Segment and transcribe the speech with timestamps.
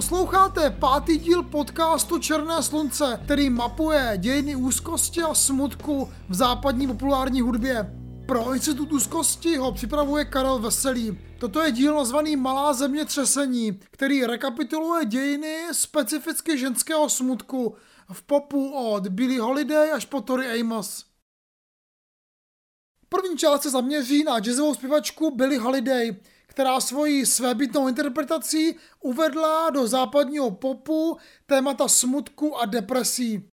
[0.00, 7.40] Posloucháte pátý díl podcastu Černé slunce, který mapuje dějiny úzkosti a smutku v západní populární
[7.40, 7.92] hudbě.
[8.26, 11.18] Pro Institut úzkosti ho připravuje Karel Veselý.
[11.38, 17.74] Toto je díl nazvaný Malá země třesení, který rekapituluje dějiny specificky ženského smutku
[18.12, 21.06] v popu od Billie Holiday až po Tori Amos.
[23.08, 29.86] První část se zaměří na jazzovou zpěvačku Billie Holiday, která svoji svébytnou interpretací uvedla do
[29.86, 33.49] západního popu témata smutku a depresí.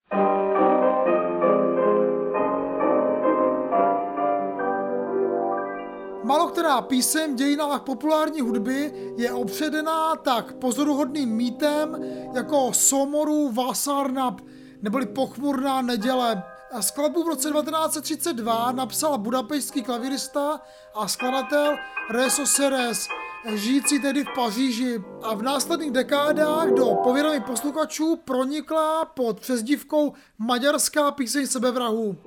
[6.31, 12.03] Malo která píseň v dějinách populární hudby je opředená tak pozoruhodným mýtem
[12.33, 14.41] jako Somoru Vasarnap
[14.81, 16.43] neboli Pochmurná neděle.
[16.79, 20.61] Skladbu v roce 1932 napsal budapešský klavirista
[20.95, 21.75] a skladatel
[22.09, 23.07] Reso Seres,
[23.53, 31.11] žijící tedy v Paříži a v následných dekádách do povědomí posluchačů pronikla pod přezdívkou Maďarská
[31.11, 32.17] píseň sebevrahu.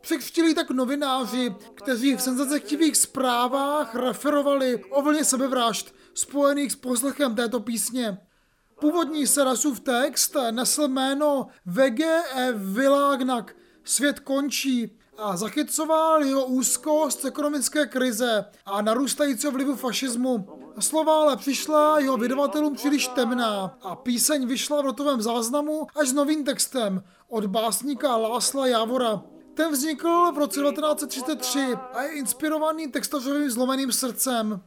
[0.00, 7.60] Překřtili tak novináři, kteří v senzacechtivých zprávách referovali o vlně sebevražd spojených s poslechem této
[7.60, 8.18] písně.
[8.80, 17.86] Původní Serasův text nesl jméno Vege e Világnak, svět končí, a zachycoval jeho úzkost ekonomické
[17.86, 20.46] krize a narůstajícího vlivu fašismu.
[20.78, 26.12] Slova ale přišla jeho vydavatelům příliš temná a píseň vyšla v rotovém záznamu až s
[26.12, 29.22] novým textem od básníka Lásla Jávora.
[29.54, 34.60] Ten vznikl v roce 1933 a je inspirovaný textařovým zlomeným srdcem.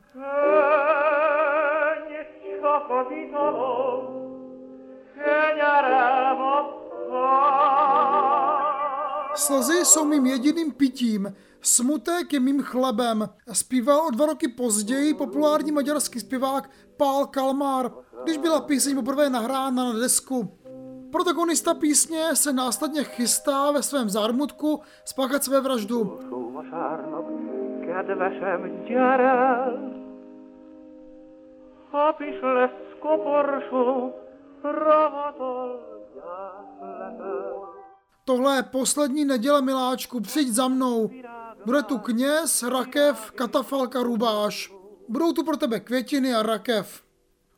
[9.37, 13.29] Slzy jsou mým jediným pitím, smutek je mým chlebem.
[13.53, 17.91] Zpíval o dva roky později populární maďarský zpěvák Pál Kalmár,
[18.23, 20.57] když byla píseň poprvé nahrána na desku.
[21.11, 26.19] Protagonista písně se následně chystá ve svém zármutku spáchat své vraždu.
[38.27, 41.09] Tohle je poslední neděle, miláčku, přijď za mnou.
[41.65, 44.73] Bude tu kněz, rakev, katafalka, rubáš.
[45.09, 47.03] Budou tu pro tebe květiny a rakev.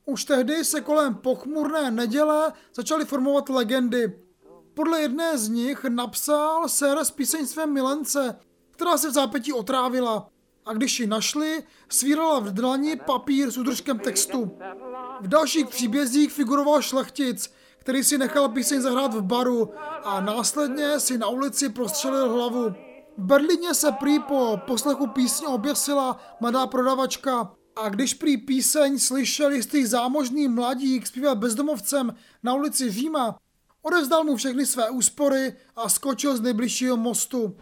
[0.06, 4.20] Už tehdy se kolem pochmurné neděle začaly formovat legendy.
[4.74, 8.40] Podle jedné z nich napsal Seres píseň své milence,
[8.72, 10.30] která se v zápětí otrávila.
[10.66, 14.58] A když ji našli, svírala v dlani papír s údržkem textu.
[15.22, 19.70] V dalších příbězích figuroval šlechtic, který si nechal píseň zahrát v baru
[20.04, 22.70] a následně si na ulici prostřelil hlavu.
[23.18, 29.52] V Berlíně se prý po poslechu písně oběsila mladá prodavačka a když prý píseň slyšel
[29.52, 33.38] jistý zámožný mladík zpívat bezdomovcem na ulici Říma,
[33.82, 37.56] odevzdal mu všechny své úspory a skočil z nejbližšího mostu.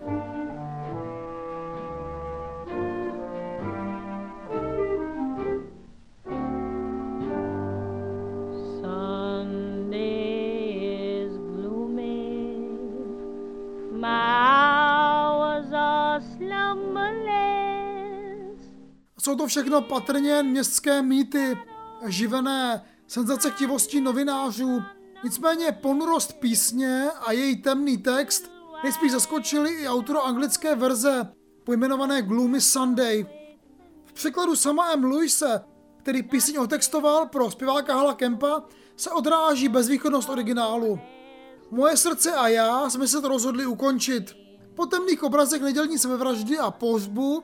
[19.27, 21.57] Jsou to všechno patrně městské mýty,
[22.05, 24.81] živené senzacechtivostí novinářů.
[25.23, 28.51] Nicméně ponurost písně a její temný text
[28.83, 31.33] nejspíš zaskočili i autora anglické verze,
[31.63, 33.25] pojmenované Gloomy Sunday.
[34.05, 35.03] V překladu sama M.
[35.03, 35.61] Lewise,
[35.97, 38.63] který píseň otextoval pro zpěváka Hala Kempa,
[38.95, 40.99] se odráží bezvýchodnost originálu.
[41.71, 44.37] Moje srdce a já jsme se to rozhodli ukončit.
[44.75, 47.43] Po temných obrazech nedělní sebevraždy a pohřbu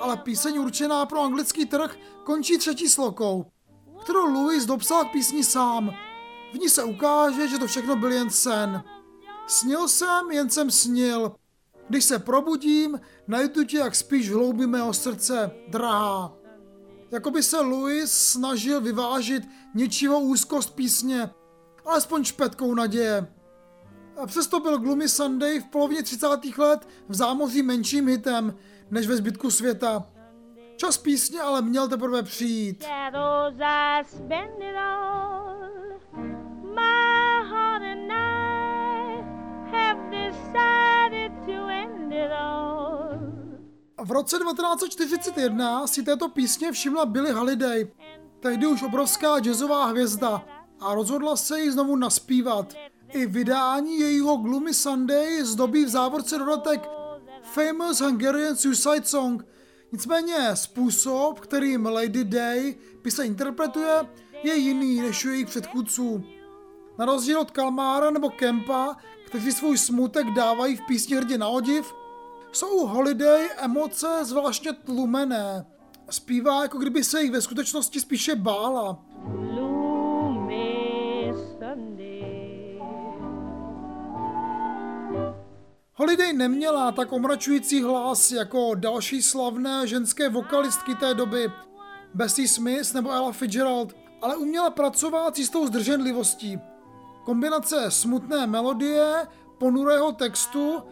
[0.00, 3.46] ale píseň určená pro anglický trh končí třetí slokou,
[4.02, 5.94] kterou Louis dopsal k písni sám.
[6.54, 8.84] V ní se ukáže, že to všechno byl jen sen.
[9.46, 11.34] Snil jsem, jen jsem snil.
[11.88, 16.32] Když se probudím, najdu tě, jak spíš v hloubi mého srdce, drahá.
[17.10, 19.42] Jakoby se Louis snažil vyvážit
[19.74, 21.30] něčího úzkost písně,
[21.86, 23.26] alespoň špetkou naděje.
[24.22, 26.26] A přesto byl Gloomy Sunday v polovině 30.
[26.58, 28.54] let v zámoří menším hitem,
[28.90, 30.06] než ve zbytku světa.
[30.76, 32.84] Čas písně ale měl teprve přijít.
[44.04, 47.86] V roce 1941 si této písně všimla Billy Holiday,
[48.40, 50.44] tehdy už obrovská jazzová hvězda,
[50.80, 52.74] a rozhodla se ji znovu naspívat.
[53.08, 56.93] I vydání jejího Gloomy Sunday zdobí v závorce dodatek
[57.54, 59.46] Famous Hungarian Suicide Song.
[59.92, 63.94] Nicméně způsob, kterým Lady Day píse interpretuje,
[64.42, 66.24] je jiný než u jejich předchůdců.
[66.98, 68.96] Na rozdíl od Kalmára nebo Kempa,
[69.26, 71.94] kteří svůj smutek dávají v písni hrdě na odiv,
[72.52, 75.66] jsou Holiday emoce zvláštně tlumené.
[76.10, 79.04] Zpívá, jako kdyby se jich ve skutečnosti spíše bála.
[85.96, 91.52] Holiday neměla tak omračující hlas jako další slavné ženské vokalistky té doby,
[92.14, 96.58] Bessie Smith nebo Ella Fitzgerald, ale uměla pracovat s jistou zdrženlivostí.
[97.24, 99.26] Kombinace smutné melodie,
[99.58, 100.82] ponurého textu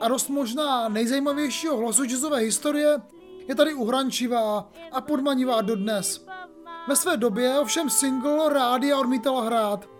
[0.00, 3.02] a dost možná nejzajímavějšího hlasu jazzové historie
[3.48, 6.26] je tady uhrančivá a podmanivá dodnes.
[6.88, 9.93] Ve své době ovšem single rádia odmítala hrát.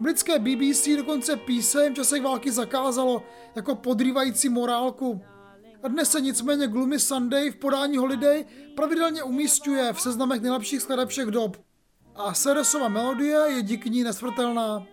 [0.00, 3.22] Britské BBC dokonce píseň v časech války zakázalo
[3.54, 5.20] jako podrývající morálku.
[5.82, 8.44] A dnes se nicméně Gloomy Sunday v podání Holiday
[8.76, 11.56] pravidelně umístuje v seznamech nejlepších skladeb všech dob.
[12.16, 14.86] A Seresova melodie je díky ní nesvrtelná.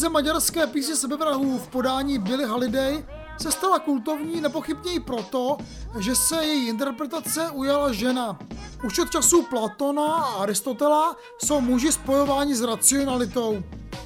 [0.00, 3.04] Verze maďarské písně sebevrahů v podání Billy Holiday
[3.42, 5.56] se stala kultovní nepochybně proto,
[5.98, 8.38] že se její interpretace ujala žena.
[8.84, 13.62] Už od času Platona a Aristotela jsou muži spojováni s racionalitou.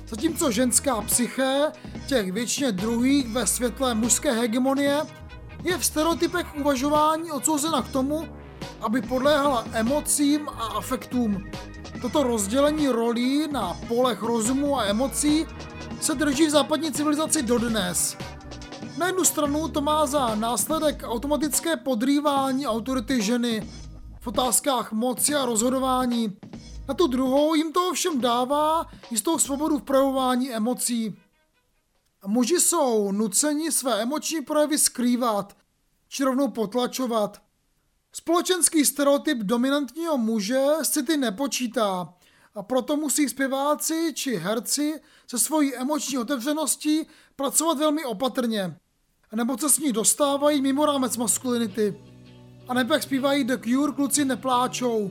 [0.08, 1.72] Zatímco ženská psyché,
[2.06, 5.02] těch většině druhých ve světle mužské hegemonie,
[5.64, 8.28] je v stereotypech uvažování odsouzena k tomu,
[8.80, 11.44] aby podléhala emocím a afektům.
[12.02, 15.46] Toto rozdělení rolí na polech rozumu a emocí
[16.00, 18.16] se drží v západní civilizaci dodnes.
[18.98, 23.70] Na jednu stranu to má za následek automatické podrývání autority ženy
[24.20, 26.36] v otázkách moci a rozhodování.
[26.88, 31.16] Na tu druhou jim to ovšem dává jistou svobodu v projevování emocí.
[32.26, 35.56] Muži jsou nuceni své emoční projevy skrývat,
[36.08, 37.42] či rovnou potlačovat.
[38.12, 42.14] Společenský stereotyp dominantního muže s city nepočítá
[42.54, 47.06] a proto musí zpěváci či herci se svojí emoční otevřeností
[47.36, 48.76] pracovat velmi opatrně,
[49.34, 51.96] nebo se s ní dostávají mimo rámec maskulinity.
[52.68, 55.10] A nebo jak zpívají The Cure, kluci nepláčou.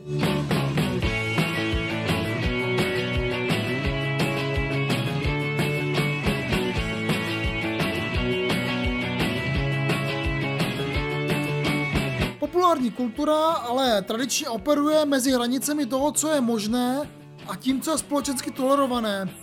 [12.40, 17.10] Populární kultura ale tradičně operuje mezi hranicemi toho, co je možné
[17.48, 19.43] a tím, co je společensky tolerované.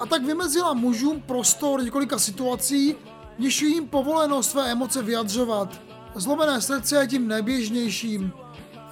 [0.00, 2.94] A tak vymezila mužům prostor několika situací,
[3.38, 5.80] než jim povoleno své emoce vyjadřovat.
[6.14, 8.32] Zlomené srdce je tím neběžnějším.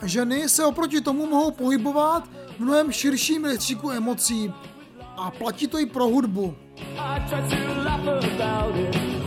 [0.03, 4.53] Ženy se oproti tomu mohou pohybovat v mnohem širším rejstříku emocí.
[5.17, 6.55] A platí to i pro hudbu.
[7.69, 9.18] Gloomy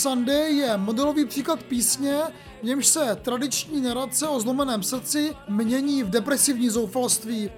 [0.00, 2.22] Sunday je modelový příklad písně,
[2.60, 7.50] v němž se tradiční narace o zlomeném srdci mění v depresivní zoufalství,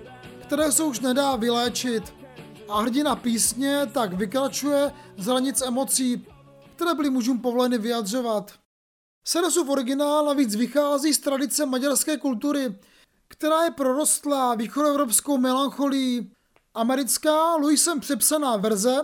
[0.43, 2.15] které se už nedá vyléčit.
[2.69, 6.27] A hrdina písně tak vykračuje z hranic emocí,
[6.77, 8.53] které byly mužům povoleny vyjadřovat.
[9.29, 12.79] Seresův originál navíc vychází z tradice maďarské kultury,
[13.29, 16.31] která je prorostlá východoevropskou melancholii.
[16.75, 19.01] Americká Louisem přepsaná verze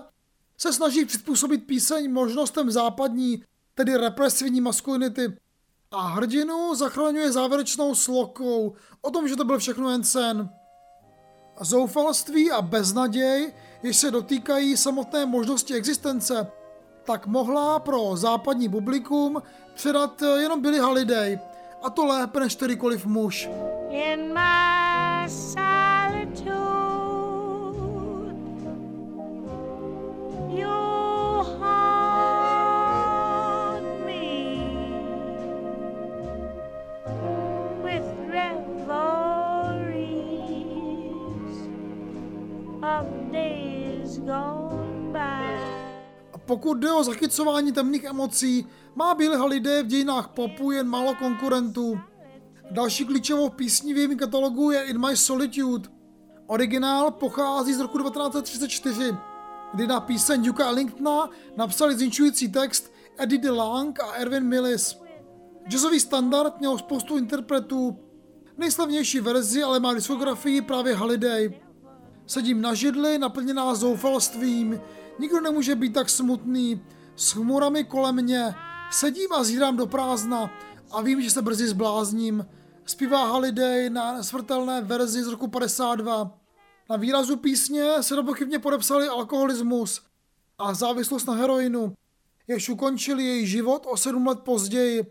[0.59, 3.43] se snaží přizpůsobit píseň možnostem západní,
[3.75, 5.37] tedy represivní maskulinity.
[5.91, 10.51] A hrdinu zachraňuje závěrečnou slokou o tom, že to byl všechno jen sen.
[11.61, 16.47] Zoufalství a beznaděj, jež se dotýkají samotné možnosti existence,
[17.05, 19.43] tak mohla pro západní publikum
[19.75, 21.39] předat jenom Billy Holiday,
[21.83, 23.49] a to lépe než kterýkoliv muž.
[23.91, 25.58] In my
[46.33, 51.15] A pokud jde o zachycování temných emocí, má Bilha lidé v dějinách popu jen málo
[51.15, 52.01] konkurentů.
[52.71, 55.89] Další klíčovou písní v jejím katalogu je In My Solitude.
[56.47, 59.17] Originál pochází z roku 1934,
[59.75, 65.01] kdy na píseň Juka Ellingtona napsali zničující text Eddie DeLang a Erwin Millis.
[65.69, 67.99] Jazzový standard měl spoustu interpretů,
[68.57, 71.68] nejslavnější verzi ale má diskografii právě Holiday.
[72.29, 74.81] Sedím na židli, naplněná zoufalstvím.
[75.19, 76.83] Nikdo nemůže být tak smutný.
[77.17, 78.55] S humorami kolem mě.
[78.91, 80.51] Sedím a zírám do prázdna
[80.91, 82.47] a vím, že se brzy zblázním.
[82.87, 86.39] Zpívá Holiday na smrtelné verzi z roku 52.
[86.91, 90.03] Na výrazu písně se nepochybně podepsali alkoholismus
[90.59, 91.93] a závislost na heroinu,
[92.49, 95.07] jež ukončili její život o sedm let později,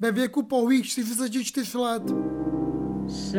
[0.00, 2.02] ve věku pouhých 44 let.
[3.08, 3.38] Southern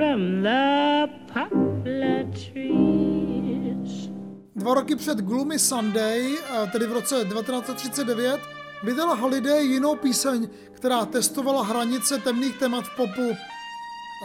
[0.00, 4.10] from the poplar trees.
[4.56, 8.40] Dva roky před Gloomy Sunday, eh, tedy v roce 1939,
[8.84, 13.36] vydala Holiday jinou píseň, která testovala hranice temných témat v popu.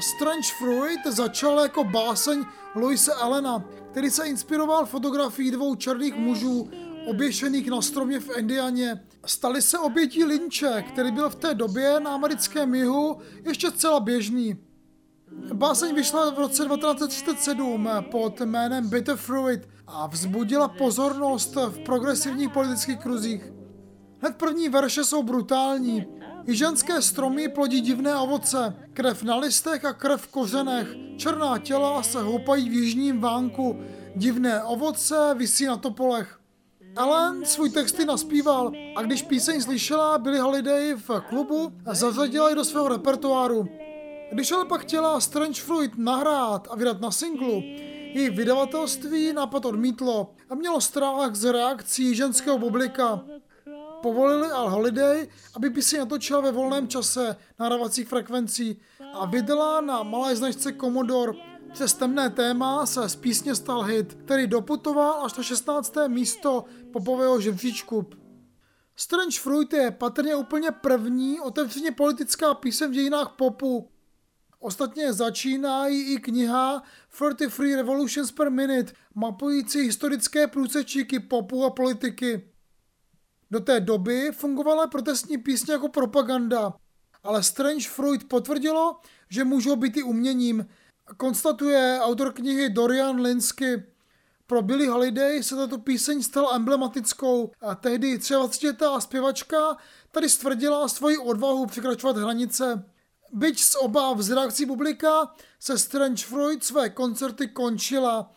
[0.02, 6.70] Strange Fruit začal jako báseň Louise Elena, který se inspiroval fotografií dvou černých mužů
[7.08, 9.04] oběšených na stromě v Indianě.
[9.26, 14.58] Stali se obětí linče, který byl v té době na americkém jihu ještě zcela běžný.
[15.54, 23.00] Báseň vyšla v roce 1937 pod jménem Bitter Fruit a vzbudila pozornost v progresivních politických
[23.00, 23.54] kruzích.
[24.20, 26.06] Hned první verše jsou brutální.
[26.48, 30.88] Jižanské stromy plodí divné ovoce, krev na listech a krev v kořenech.
[31.18, 33.80] Černá těla se houpají v jižním vánku,
[34.16, 36.40] divné ovoce visí na topolech.
[36.98, 42.66] Ellen svůj texty naspíval a když píseň slyšela Billy Holiday v klubu, zařadila ji do
[42.66, 43.68] svého repertoáru.
[44.36, 47.62] Když ale pak chtěla Strange Fruit nahrát a vydat na singlu,
[48.14, 53.24] její vydavatelství nápad odmítlo a mělo strach z reakcí ženského publika
[54.02, 58.82] povolili Al Holiday, aby by si natočila ve volném čase nahrávacích frekvencí
[59.14, 61.34] a vydala na malé značce Commodore.
[61.74, 65.94] Přes temné téma se z písně stal hit, který doputoval až na 16.
[66.08, 68.06] místo popového žebříčku.
[68.96, 73.95] Strange Fruit je patrně úplně první otevřeně politická píseň v dějinách popu.
[74.66, 82.50] Ostatně začíná i kniha 33 Revolutions per Minute, mapující historické průsečíky popu a politiky.
[83.52, 86.74] Do té doby fungovala protestní písně jako propaganda,
[87.24, 90.66] ale Strange Fruit potvrdilo, že můžou být i uměním,
[91.18, 93.84] konstatuje autor knihy Dorian Linsky.
[94.48, 99.78] Pro Billie Holiday se tato píseň stala emblematickou a tehdy 23letá zpěvačka
[100.12, 102.95] tady stvrdila svoji odvahu překračovat hranice.
[103.36, 108.32] Byť z obav z reakcí publika se Strange Fruit své koncerty končila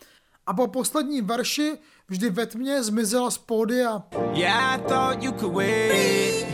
[0.46, 1.78] a po posledním verši
[2.08, 4.02] vždy ve tmě zmizela z pódia.
[4.34, 6.46] Yeah, I thought you could wait.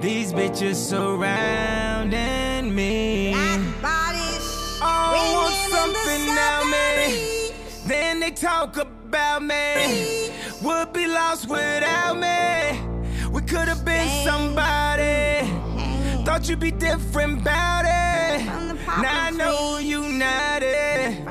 [0.00, 3.32] These bitches surrounding me.
[4.80, 7.10] Oh, want something now, man.
[7.86, 10.30] Then they talk about me.
[10.62, 12.80] Would be lost without me.
[13.30, 15.37] We could have been somebody.
[16.28, 18.44] Thought you'd be different about it.
[19.00, 21.24] Now I know you not it.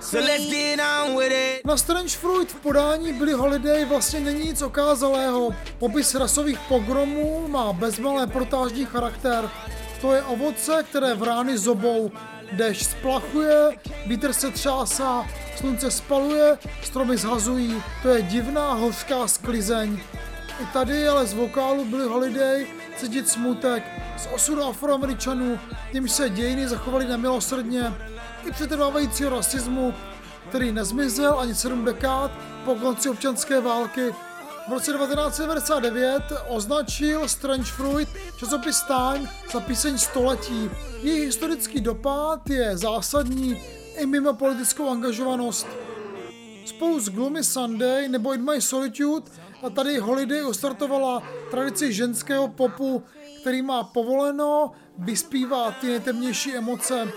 [0.00, 1.64] So let's get on with it.
[1.64, 5.50] Na Strange Fruit v podání Billy Holiday vlastně není nic okázalého.
[5.78, 9.50] Popis rasových pogromů má bezmalé protážní charakter.
[10.00, 12.10] To je ovoce, které v rány zobou.
[12.52, 13.70] Dešť splachuje,
[14.06, 15.26] vítr se třásá,
[15.56, 17.82] slunce spaluje, stromy zhazují.
[18.02, 19.98] To je divná hořká sklizeň.
[20.62, 25.58] I tady ale z vokálu Billy Holiday cítit smutek z osudu afroameričanů,
[25.92, 27.94] tím se dějiny zachovaly nemilosrdně,
[28.46, 29.94] i přetrvávajícího rasismu,
[30.48, 32.30] který nezmizel ani sedm dekád
[32.64, 34.14] po konci občanské války.
[34.68, 40.70] V roce 1999 označil Strange Fruit časopis Time za píseň století.
[41.02, 43.62] Její historický dopad je zásadní
[43.96, 45.66] i mimo politickou angažovanost.
[46.64, 49.30] Spolu s Gloomy Sunday nebo In My Solitude
[49.62, 53.02] a tady Holiday ostartovala tradici ženského popu,
[53.42, 57.08] který má povoleno vyspívat ty nejtemnější emoce,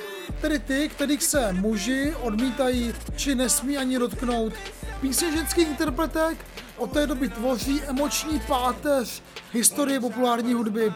[0.42, 4.54] tedy ty, kterých se muži odmítají či nesmí ani dotknout.
[5.02, 6.38] Písně ženských interpretek
[6.78, 9.22] od té doby tvoří emoční páteř
[9.54, 10.94] historie populární hudby.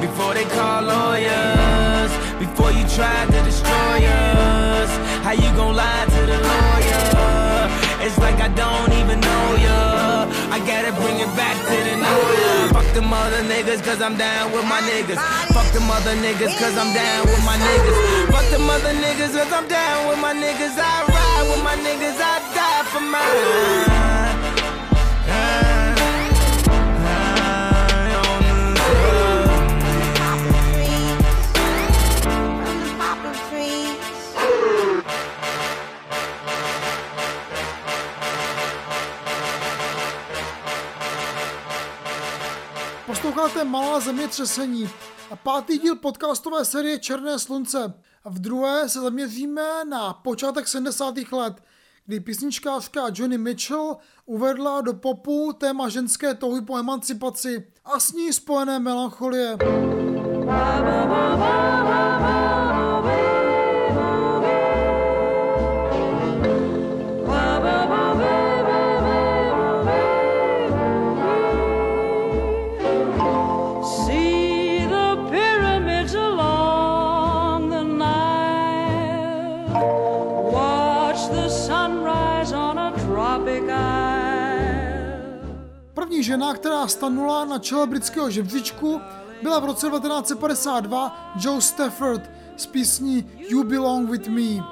[0.00, 3.37] Before they call lawyers, before you try to
[13.58, 15.18] niggas, cause I'm down with my niggas.
[15.52, 18.32] Fuck the mother niggas, cause I'm down with my niggas.
[18.32, 20.78] Fuck them other niggas, cause I'm down with my niggas.
[20.78, 24.17] I ride with my niggas, I die for mine.
[43.38, 44.90] Posloucháte Malá zemětřesení
[45.30, 47.94] a pátý díl podcastové série Černé slunce.
[48.24, 51.14] V druhé se zaměříme na počátek 70.
[51.32, 51.62] let,
[52.06, 58.32] kdy písničkářka Johnny Mitchell uvedla do popu téma ženské touhy po emancipaci a s ní
[58.32, 59.56] spojené melancholie.
[59.56, 62.47] Ba, ba, ba, ba, ba, ba,
[86.18, 89.00] První žena, která stanula na čele britského žebříčku,
[89.42, 94.64] byla v roce 1952 Joe Stafford s písní You Belong With Me.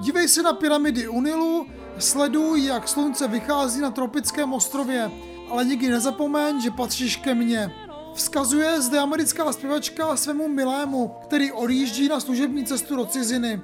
[0.00, 1.66] Dívej se na pyramidy Unilu,
[1.98, 5.10] sleduj, jak slunce vychází na tropickém ostrově,
[5.50, 7.74] ale nikdy nezapomeň, že patříš ke mně.
[8.14, 13.60] Vzkazuje zde americká zpěvačka svému milému, který odjíždí na služební cestu do ciziny.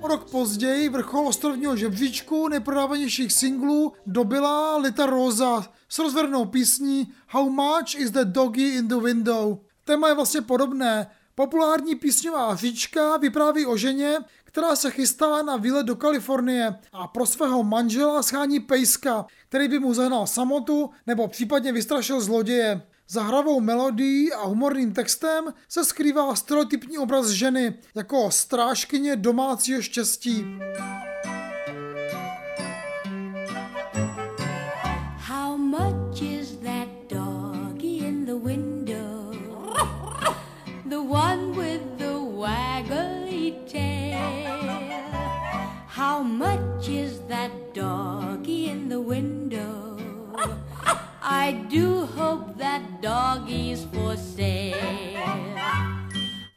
[0.00, 7.50] O rok později vrchol ostrovního žebříčku nejprodávanějších singlů dobila Lita Rosa s rozvernou písní How
[7.50, 9.58] much is the doggy in the window.
[9.84, 11.10] Téma je vlastně podobné.
[11.34, 17.26] Populární písňová říčka vypráví o ženě, která se chystá na výlet do Kalifornie a pro
[17.26, 22.82] svého manžela schání pejska, který by mu zahnal samotu nebo případně vystrašil zloděje.
[23.08, 30.58] Za hravou melodií a humorným textem se skrývá stereotypní obraz ženy jako strážkyně domácího štěstí.
[45.96, 49.41] How much is that doggy in the window?
[51.24, 55.12] I do hope that doggy's for sale.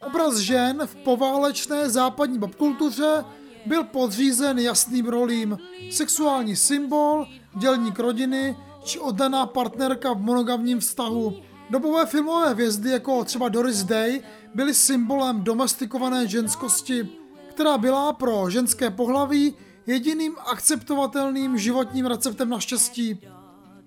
[0.08, 3.25] Obraz žen v poválečné západní popkultuře
[3.65, 5.58] byl podřízen jasným rolím.
[5.91, 11.34] Sexuální symbol, dělník rodiny či oddaná partnerka v monogamním vztahu.
[11.69, 14.21] Dobové filmové hvězdy jako třeba Doris Day
[14.54, 17.10] byly symbolem domestikované ženskosti,
[17.49, 19.54] která byla pro ženské pohlaví
[19.88, 23.19] jediným akceptovatelným životním receptem na štěstí.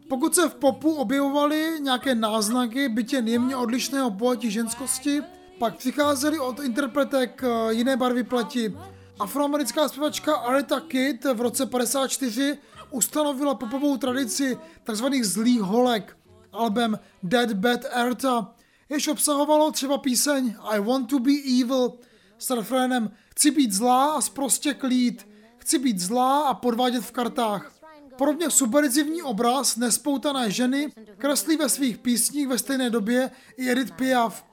[0.09, 5.23] Pokud se v popu objevovaly nějaké náznaky bytě jemně odlišného pojetí ženskosti,
[5.59, 8.77] pak přicházely od interpretek eh, jiné barvy pleti.
[9.19, 12.59] Afroamerická zpěvačka Aretha Kidd v roce 54
[12.91, 15.07] ustanovila popovou tradici tzv.
[15.23, 16.17] zlých holek
[16.53, 18.55] albem Dead Bad Erta,
[18.89, 21.93] jež obsahovalo třeba píseň I Want to be Evil
[22.39, 27.78] s refrénem Chci být zlá a zprostě klít, chci být zlá a podvádět v kartách.
[28.19, 34.45] Podobně subverzivní obraz nespoutané ženy kreslí ve svých písních ve stejné době i Edith Piaf,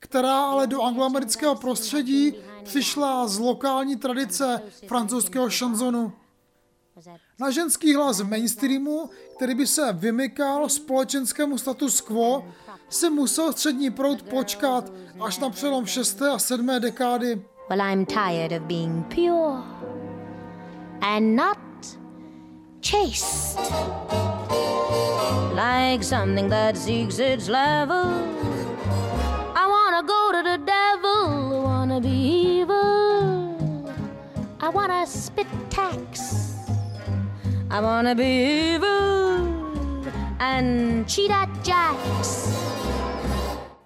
[0.00, 6.12] která ale do angloamerického prostředí přišla z lokální tradice francouzského šanzonu.
[7.40, 12.44] Na ženský hlas v mainstreamu, který by se vymykal společenskému status quo,
[12.88, 16.22] se musel střední proud počkat až na přelom 6.
[16.22, 16.66] a 7.
[16.78, 17.42] dekády.
[17.70, 19.62] Well, I'm tired of being pure
[21.00, 21.65] and not
[22.80, 23.58] chased
[25.54, 28.04] like something that seeks its level.
[29.54, 32.16] I wanna go to the devil, wanna be
[32.60, 33.90] evil.
[34.60, 36.54] I wanna spit tax.
[37.70, 39.46] I wanna be evil
[40.38, 42.48] and cheat at jacks.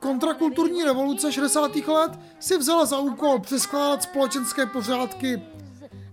[0.01, 1.89] Kontrakulturní revoluce 60.
[1.89, 5.43] let si vzala za úkol přeskládat společenské pořádky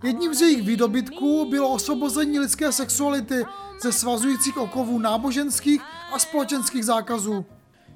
[0.03, 3.45] Jedním z jejich výdobytků bylo osvobození lidské sexuality
[3.81, 5.81] ze svazujících okovů náboženských
[6.13, 7.45] a společenských zákazů.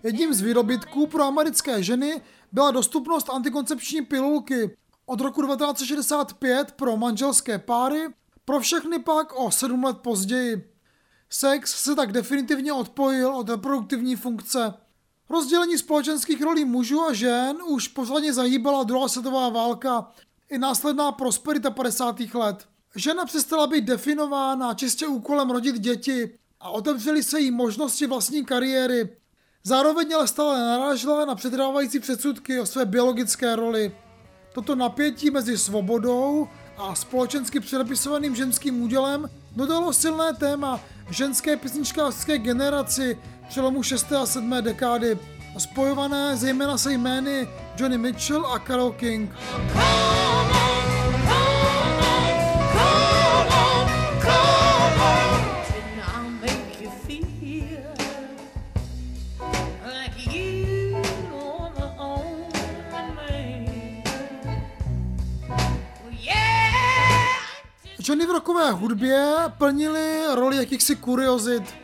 [0.04, 7.60] Jedním z výdobytků pro americké ženy byla dostupnost antikoncepční pilulky od roku 1965 pro manželské
[7.60, 8.08] páry,
[8.46, 10.72] pro všechny pak o sedm let později.
[11.30, 14.74] Sex se tak definitivně odpojil od reproduktivní funkce.
[15.30, 20.12] Rozdělení společenských rolí mužů a žen už posledně zahýbala druhá světová válka
[20.52, 22.20] i následná prosperita 50.
[22.34, 22.68] let.
[22.96, 29.10] Žena přestala být definována čistě úkolem rodit děti a otevřely se jí možnosti vlastní kariéry.
[29.64, 33.96] Zároveň ale stále narážela na přetrvávající předsudky o své biologické roli.
[34.54, 43.20] Toto napětí mezi svobodou a společensky předepisovaným ženským údělem dodalo silné téma ženské písničkářské generaci
[43.50, 44.12] přelomu 6.
[44.12, 44.56] a 7.
[44.62, 45.20] dekády,
[45.58, 49.32] spojované zejména se jmény Johnny Mitchell a Carole King.
[68.00, 71.81] Ženy v rokové hudbě plnily roli jakýchsi kuriozit.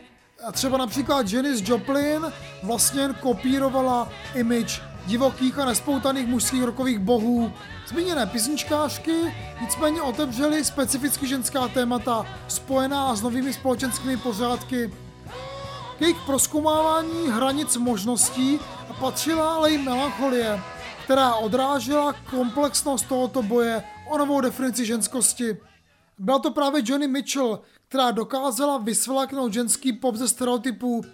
[0.51, 2.33] Třeba například Janis Joplin
[2.63, 7.53] vlastně kopírovala image divokých a nespoutaných mužských rokových bohů.
[7.88, 14.93] Zmíněné písničkářky nicméně otevřely specificky ženská témata spojená s novými společenskými pořádky.
[15.97, 18.60] K jejich proskumávání hranic možností
[18.99, 20.60] patřila ale i melancholie,
[21.03, 25.57] která odrážela komplexnost tohoto boje o novou definici ženskosti.
[26.19, 31.06] Byla to právě Johnny Mitchell, která dokázala vysvlaknout ženský pop ze stereotypů,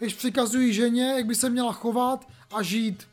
[0.00, 3.08] jež přikazují ženě, jak by se měla chovat a žít.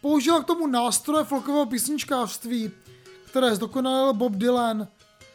[0.00, 2.70] Použila k tomu nástroje folkového písničkářství,
[3.24, 4.88] které zdokonalil Bob Dylan.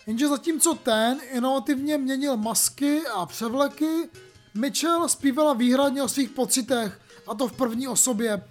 [0.07, 4.09] Jenže zatímco ten inovativně měnil masky a převleky,
[4.53, 8.41] Mitchell zpívala výhradně o svých pocitech, a to v první osobě.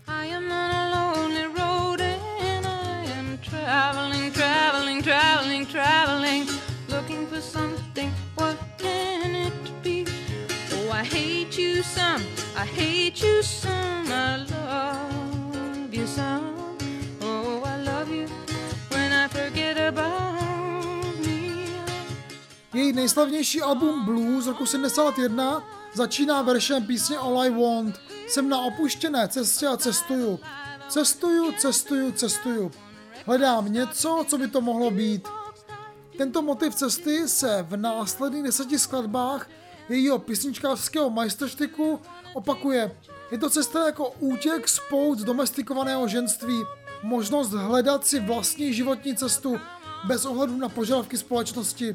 [3.51, 5.36] traveling, traveling, traveling, traveling,
[12.59, 12.87] Oh.
[22.75, 28.01] Její nejslavnější album Blues z roku 71 začíná veršem písně All I Want.
[28.29, 30.41] Jsem na opuštěné cestě a cestuju.
[30.89, 32.71] Cestuju, cestuju, cestuju.
[33.27, 35.29] Hledám něco, co by to mohlo být.
[36.19, 39.49] Tento motiv cesty se v následných deseti skladbách
[39.89, 42.01] jejího písničkářského majstrštyku
[42.37, 42.97] opakuje.
[43.31, 46.63] Je to cesta jako útěk z pout domestikovaného ženství,
[47.03, 49.61] možnost hledat si vlastní životní cestu
[50.07, 51.95] bez ohledu na požadavky společnosti.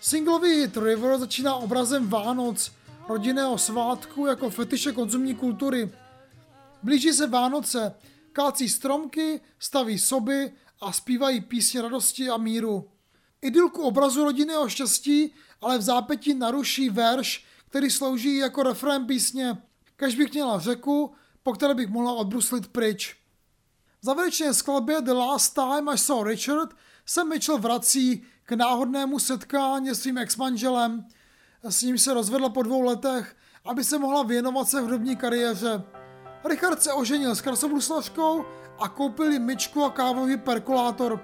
[0.00, 2.72] Singlový hit River začíná obrazem Vánoc,
[3.08, 5.90] rodinného svátku jako fetiše konzumní kultury.
[6.82, 7.94] Blíží se Vánoce,
[8.32, 12.88] kácí stromky, staví soby a zpívají písně radosti a míru.
[13.42, 17.44] Idylku obrazu rodinného štěstí ale v zápětí naruší verš,
[17.76, 19.58] který slouží jako refrén písně
[19.96, 21.12] Kež bych měla řeku,
[21.42, 23.16] po které bych mohla odbruslit pryč.
[24.02, 26.74] V závěrečné skladbě The Last Time I Saw Richard
[27.06, 31.04] se Mitchell vrací k náhodnému setkání s svým ex-manželem.
[31.62, 35.82] S ním se rozvedla po dvou letech, aby se mohla věnovat se hudební kariéře.
[36.44, 38.44] Richard se oženil s krasobruslařkou
[38.78, 41.20] a koupil jim myčku a kávový perkulátor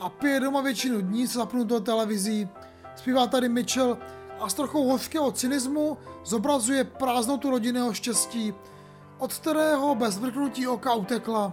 [0.00, 2.48] a pije doma většinu dní zapnutou televizí.
[2.96, 3.98] Zpívá tady Mitchell
[4.40, 8.54] a s trochou hořkého cynismu zobrazuje prázdnotu rodinného štěstí,
[9.18, 11.52] od kterého bez vrknutí oka utekla.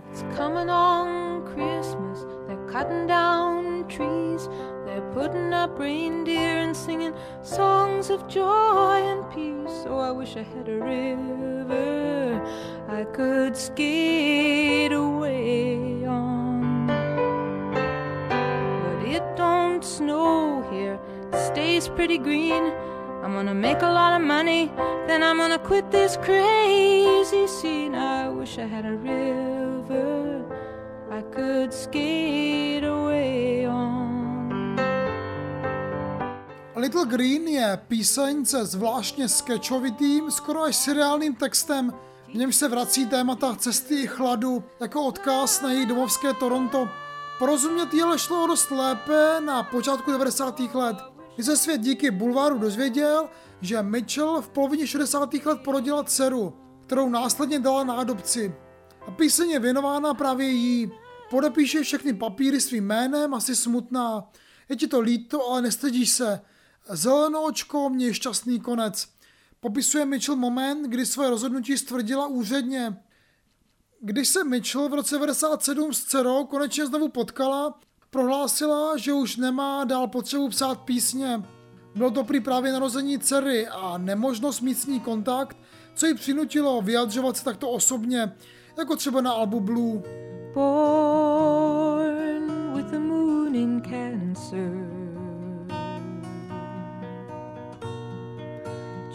[12.89, 16.87] I could skate away on.
[18.83, 20.99] But it don't snow here,
[21.33, 22.71] stays pretty green.
[23.23, 24.71] I'm gonna make a lot of money,
[25.07, 27.95] then I'm gonna quit this crazy scene.
[27.95, 30.43] I wish I had a river
[31.11, 34.75] I could skate away on.
[36.75, 41.93] Little Green je píseň se zvláštně sketchovitým, skoro až seriálním textem,
[42.27, 46.87] v němž se vrací témata cesty i chladu jako odkaz na její domovské Toronto.
[47.39, 50.59] Porozumět je šlo dost lépe na počátku 90.
[50.73, 53.29] let, kdy se svět díky bulváru dozvěděl,
[53.61, 55.33] že Mitchell v polovině 60.
[55.33, 56.53] let porodila dceru,
[56.85, 58.55] kterou následně dala na adopci.
[59.07, 60.91] A píseň je věnována právě jí.
[61.29, 64.31] Podepíše všechny papíry svým jménem, asi smutná.
[64.69, 66.41] Je ti to líto, ale nestydíš se.
[66.89, 69.07] Zelenoočko, měj šťastný konec.
[69.59, 72.97] Popisuje Mitchell moment, kdy své rozhodnutí stvrdila úředně.
[74.01, 77.79] Když se Mitchell v roce 1997 s dcerou konečně znovu potkala,
[78.13, 81.43] prohlásila, že už nemá dál potřebu psát písně.
[81.95, 85.57] Bylo to prý právě narození dcery a nemožnost mít s ní kontakt,
[85.95, 88.33] co ji přinutilo vyjadřovat se takto osobně,
[88.77, 90.01] jako třeba na albu Blue.
[90.53, 91.53] Born
[92.75, 94.71] with the moon in cancer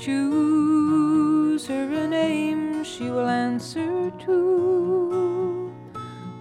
[0.04, 4.58] Choose her a name she will answer to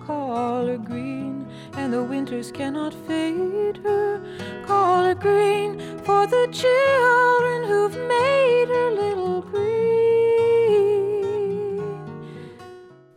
[0.06, 1.37] Call her green
[1.78, 4.22] and the winters cannot fade her
[4.66, 9.44] Call her green for the children who've made her little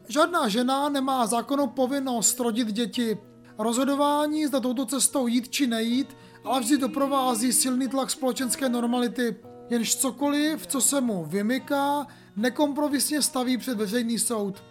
[0.08, 3.18] Žádná žena nemá zákonnou povinnost rodit děti.
[3.58, 9.36] Rozhodování, zda touto cestou jít či nejít, ale vždy doprovází silný tlak společenské normality,
[9.70, 14.62] jenž cokoliv, co se mu vymyká, nekompromisně staví před veřejný soud.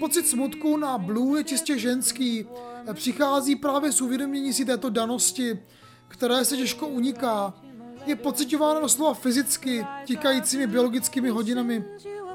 [0.00, 2.46] Pocit smutku na Blue je čistě ženský,
[2.92, 5.62] přichází právě z uvědomění si této danosti,
[6.08, 7.54] které se těžko uniká.
[8.06, 11.84] Je pocitována doslova fyzicky, tikajícími biologickými hodinami.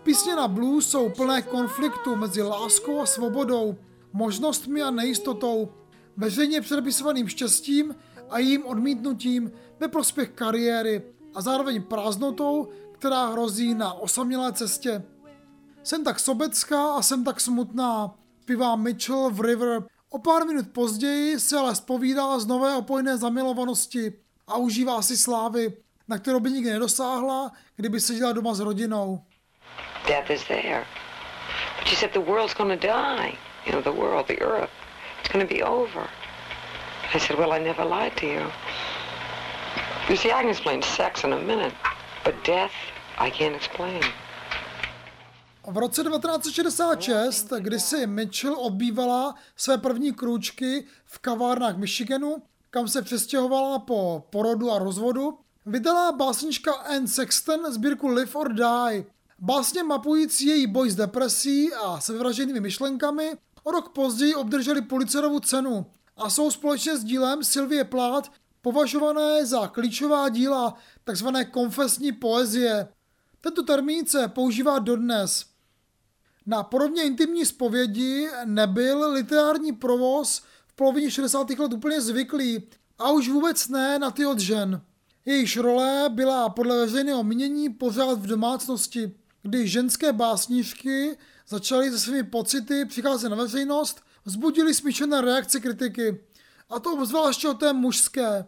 [0.03, 3.75] Písně na blues jsou plné konfliktu mezi láskou a svobodou,
[4.13, 5.69] možnostmi a nejistotou,
[6.17, 7.95] veřejně předepisovaným štěstím
[8.29, 11.01] a jím odmítnutím ve prospěch kariéry
[11.35, 15.03] a zároveň prázdnotou, která hrozí na osamělé cestě.
[15.87, 18.11] Jsem tak sobecká a jsem tak smutná,
[18.45, 19.83] pivá Mitchell v River.
[20.09, 24.13] O pár minut později se ale spovídala z nové opojné zamilovanosti
[24.47, 29.23] a užívá si slávy, na kterou by nikdy nedosáhla, kdyby seděla doma s rodinou.
[30.07, 30.85] death is there.
[31.79, 33.37] But she said, the world's to die.
[33.65, 34.71] You know, the world, the earth.
[35.19, 36.09] It's to be over.
[37.13, 38.51] I said, well, I never lied to you.
[40.09, 41.73] You see, I can explain sex in a minute,
[42.25, 42.73] but death,
[43.17, 44.03] I can't explain.
[45.69, 52.37] V roce 1966, kdy si Mitchell odbývala své první krůčky v kavárnách Michiganu,
[52.69, 59.05] kam se přestěhovala po porodu a rozvodu, vydala básnička Anne Sexton sbírku Live or Die,
[59.39, 65.85] Básně mapující její boj s depresí a sebevraženými myšlenkami o rok později obdrželi Pulitzerovu cenu
[66.17, 70.77] a jsou společně s dílem Sylvie Plát považované za klíčová díla
[71.11, 71.27] tzv.
[71.51, 72.87] konfesní poezie.
[73.41, 75.56] Tento termín se používá dodnes.
[76.47, 81.49] Na podobně intimní zpovědi nebyl literární provoz v polovině 60.
[81.49, 82.63] let úplně zvyklý
[82.99, 84.81] a už vůbec ne na ty od žen.
[85.25, 89.11] Jejíž role byla podle veřejného mínění pořád v domácnosti
[89.47, 96.23] kdy ženské básnířky začaly se svými pocity přicházet na veřejnost, vzbudili smíšené reakce kritiky,
[96.69, 98.45] a to obzvláště o té mužské.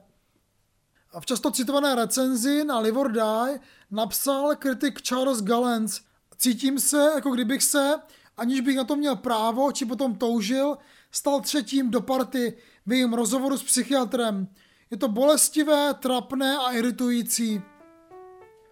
[1.11, 3.59] A v často citované recenzi na Live or Die
[3.91, 6.01] napsal kritik Charles Gallens
[6.41, 7.95] Cítím se, jako kdybych se,
[8.37, 10.77] aniž bych na to měl právo, či potom toužil,
[11.11, 14.47] stal třetím do party v jejím rozhovoru s psychiatrem.
[14.91, 17.61] Je to bolestivé, trapné a iritující.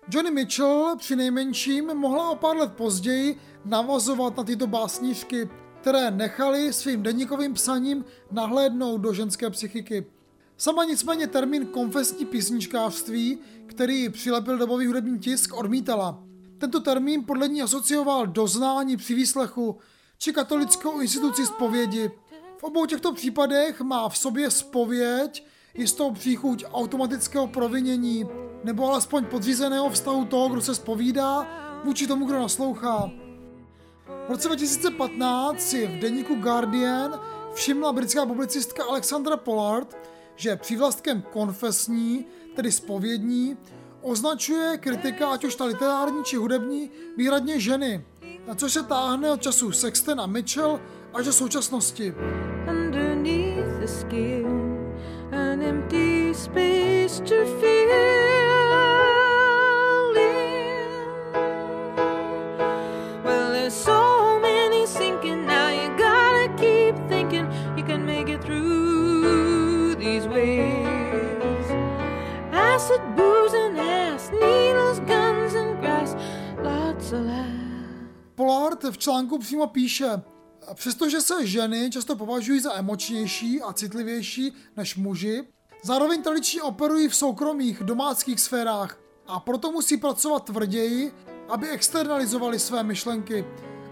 [0.10, 5.50] Johnny Mitchell při nejmenším mohla o pár let později navazovat na tyto básnířky,
[5.82, 10.06] které nechali svým deníkovým psaním nahlédnout do ženské psychiky.
[10.58, 16.27] Sama nicméně termín konfesní písničkářství, který přilepil dobový hudební tisk, odmítala.
[16.58, 19.78] Tento termín podle ní asocioval doznání při výslechu
[20.18, 22.12] či katolickou instituci zpovědi.
[22.58, 28.26] V obou těchto případech má v sobě spověď jistou příchuť automatického provinění,
[28.64, 31.48] nebo alespoň podřízeného vztahu toho, kdo se spovídá,
[31.84, 33.12] vůči tomu, kdo naslouchá.
[34.28, 37.20] V roce 2015 si v deníku Guardian
[37.54, 39.98] všimla britská publicistka Alexandra Pollard,
[40.36, 43.58] že přívlastkem konfesní, tedy spovědní,
[44.08, 48.06] označuje kritika, ať už ta literární či hudební, výhradně ženy,
[48.48, 50.80] na což se táhne od času Sexton a Mitchell
[51.14, 52.14] až do současnosti.
[52.70, 54.48] Underneath the skin
[55.32, 58.47] an empty space to fill
[72.88, 76.16] Acid, booze, and ass, needles, guns, and grass,
[76.64, 77.20] lots of.
[78.36, 80.22] Pollard v článku přímo píše,
[80.74, 85.44] Přestože se ženy často považují za emočnější a citlivější než muži,
[85.84, 91.12] zároveň tradičně operují v soukromých domácích sférách a proto musí pracovat tvrději,
[91.50, 93.46] aby externalizovali své myšlenky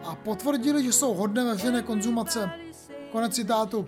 [0.03, 2.51] a potvrdili, že jsou hodné veřejné konzumace.
[3.11, 3.85] Konec citátu.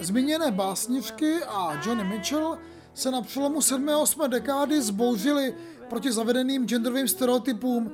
[0.00, 2.58] Zmíněné básnivky a Johnny Mitchell
[2.94, 3.88] se na přelomu 7.
[3.88, 4.30] a 8.
[4.30, 5.54] dekády zbouřili
[5.88, 7.92] proti zavedeným genderovým stereotypům,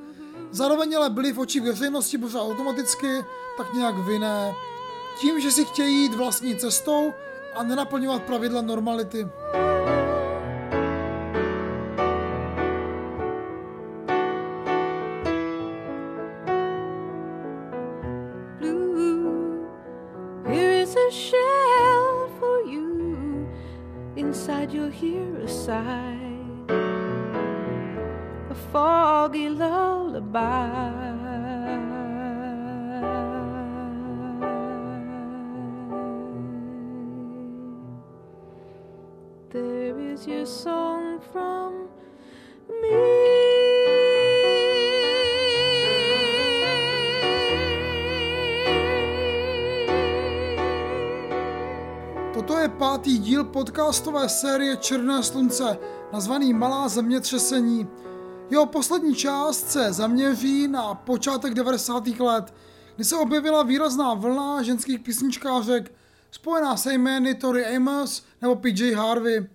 [0.50, 3.24] zároveň ale byli v očích veřejnosti pořád automaticky
[3.56, 4.54] tak nějak vinné.
[5.20, 7.12] Tím, že si chtějí jít vlastní cestou
[7.54, 9.28] a nenaplňovat pravidla normality.
[53.11, 55.79] Pátý díl podcastové série Černé slunce,
[56.12, 57.88] nazvaný Malá zemětřesení.
[58.51, 62.07] Jeho poslední část se zaměří na počátek 90.
[62.07, 62.55] let,
[62.96, 65.92] kdy se objevila výrazná vlna ženských písničkářek,
[66.31, 69.49] spojená se jmény Tori Amos nebo PJ Harvey.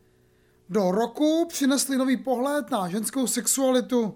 [0.70, 4.16] Do roku přinesli nový pohled na ženskou sexualitu.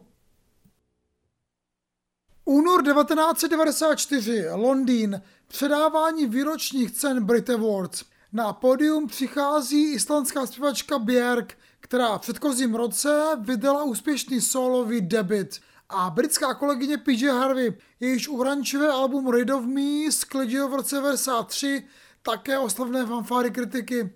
[2.45, 8.03] Únor 1994, Londýn, předávání výročních cen Brit Awards.
[8.33, 15.59] Na pódium přichází islandská zpěvačka Björk, která v předchozím roce vydala úspěšný solový debit.
[15.89, 21.87] A britská kolegyně PJ Harvey, jejíž uhrančivé album Rid of Me sklidil v roce 1993
[22.21, 24.13] také oslavné fanfáry kritiky.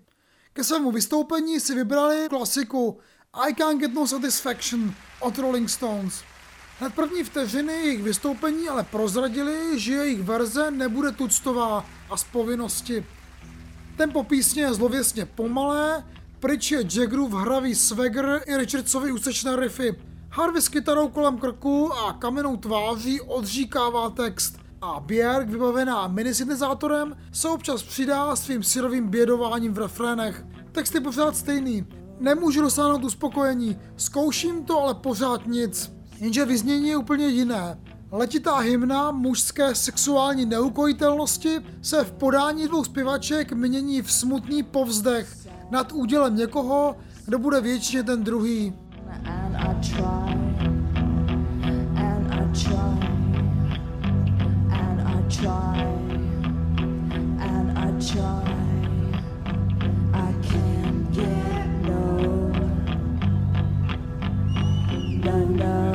[0.53, 2.99] Ke svému vystoupení si vybrali klasiku
[3.33, 6.23] I Can't Get No Satisfaction od Rolling Stones.
[6.79, 13.05] Hned první vteřiny jejich vystoupení ale prozradili, že jejich verze nebude tuctová a z povinnosti.
[13.97, 16.03] Tempo písně je zlověsně pomalé,
[16.39, 19.95] pryč je Jaggerův hravý swagger i Richardsovi úsečné riffy.
[20.29, 27.49] Harvey s kytarou kolem krku a kamenou tváří odříkává text a Björk, vybavená minisyntezátorem, se
[27.49, 30.45] občas přidá svým syrovým bědováním v refrénech.
[30.71, 31.85] Text je pořád stejný.
[32.19, 35.91] Nemůžu dosáhnout uspokojení, zkouším to, ale pořád nic.
[36.19, 37.79] Jenže vyznění je úplně jiné.
[38.15, 45.91] Letitá hymna mužské sexuální neukojitelnosti se v podání dvou zpěvaček mění v smutný povzdech nad
[45.91, 46.95] údělem někoho,
[47.25, 48.73] kdo bude věčně ten druhý.
[65.25, 65.92] No, no, no,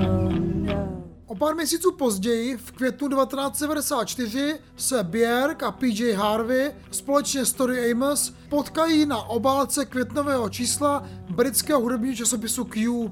[1.38, 8.34] pár měsíců později, v květnu 1994, se Björk a PJ Harvey společně s Tori Amos
[8.48, 13.10] potkají na obálce květnového čísla britského hudebního časopisu Q.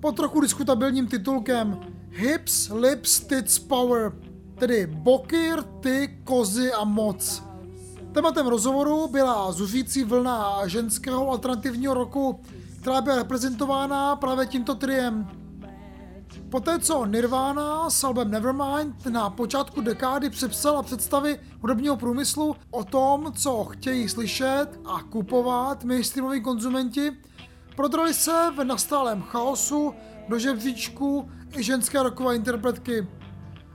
[0.00, 1.80] Pod trochu diskutabilním titulkem
[2.10, 4.12] Hips, Lips, Tits, Power,
[4.58, 7.42] tedy boky, rty, kozy a moc.
[8.12, 12.40] Tématem rozhovoru byla zuřící vlna ženského alternativního roku,
[12.80, 15.45] která byla reprezentována právě tímto triem.
[16.50, 23.32] Poté co Nirvana s albem Nevermind na počátku dekády přepsala představy hudebního průmyslu o tom,
[23.32, 27.12] co chtějí slyšet a kupovat mainstreamoví konzumenti,
[27.76, 29.94] prodrali se v nastálém chaosu
[30.28, 33.08] do žebříčku i ženské rokové interpretky.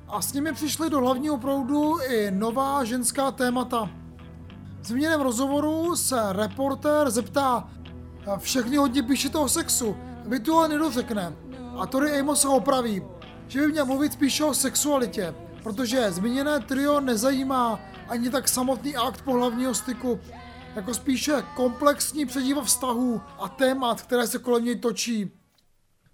[0.07, 3.89] A s nimi přišly do hlavního proudu i nová ženská témata.
[4.81, 7.69] V zmíněném rozhovoru se reportér zeptá,
[8.37, 11.50] všechny hodně píšete o sexu, vy tu ale nedořekne.
[11.81, 13.03] A Tori Amos ho opraví,
[13.47, 19.21] že by měl mluvit spíše o sexualitě, protože zmíněné trio nezajímá ani tak samotný akt
[19.21, 20.19] pohlavního styku,
[20.75, 25.31] jako spíše komplexní předíva vztahů a témat, které se kolem něj točí.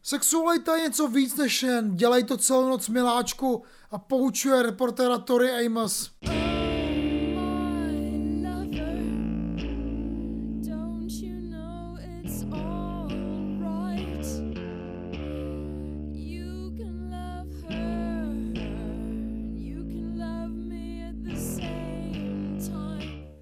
[0.03, 5.65] Sexualita je něco víc než jen dělej to celou noc miláčku a poučuje reportéra Tori
[5.65, 6.11] Amos.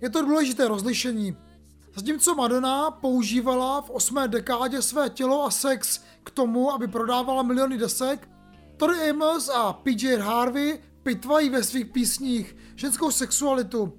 [0.05, 1.37] Je to důležité rozlišení.
[1.95, 7.77] Zatímco Madonna používala v osmé dekádě své tělo a sex k tomu, aby prodávala miliony
[7.77, 8.29] desek,
[8.77, 13.93] Tori Amos a PJ Harvey pitvají ve svých písních ženskou sexualitu,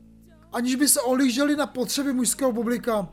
[0.52, 3.08] aniž by se olíželi na potřeby mužského publika.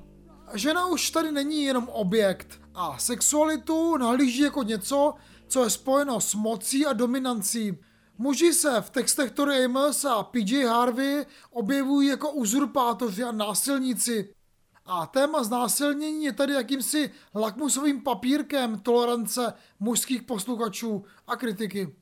[0.53, 5.13] Žena už tady není jenom objekt a sexualitu nahlíží jako něco,
[5.47, 7.77] co je spojeno s mocí a dominancí.
[8.23, 14.35] Muži se v textech Tori Amos a PJ Harvey objevují jako uzurpátoři a násilníci.
[14.85, 21.95] A téma znásilnění je tady jakýmsi lakmusovým papírkem tolerance mužských posluchačů a kritiky.